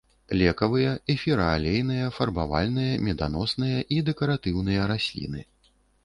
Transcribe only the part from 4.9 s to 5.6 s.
расліны.